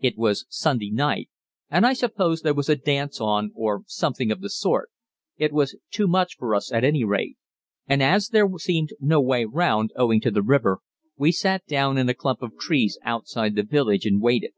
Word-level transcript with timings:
It 0.00 0.18
was 0.18 0.44
Sunday 0.48 0.90
night, 0.90 1.30
and 1.70 1.86
I 1.86 1.92
suppose 1.92 2.42
there 2.42 2.52
was 2.52 2.68
a 2.68 2.74
dance 2.74 3.20
on 3.20 3.52
or 3.54 3.84
something 3.86 4.32
of 4.32 4.40
the 4.40 4.50
sort 4.50 4.90
it 5.36 5.52
was 5.52 5.76
too 5.92 6.08
much 6.08 6.34
for 6.36 6.52
us 6.56 6.72
at 6.72 6.82
any 6.82 7.04
rate, 7.04 7.36
and 7.86 8.02
as 8.02 8.30
there 8.30 8.48
seemed 8.56 8.90
no 8.98 9.20
way 9.20 9.44
round 9.44 9.92
owing 9.94 10.20
to 10.22 10.32
the 10.32 10.42
river, 10.42 10.80
we 11.16 11.30
sat 11.30 11.64
down 11.66 11.96
in 11.96 12.08
a 12.08 12.14
clump 12.14 12.42
of 12.42 12.58
trees 12.58 12.98
outside 13.04 13.54
the 13.54 13.62
village 13.62 14.04
and 14.04 14.20
waited. 14.20 14.50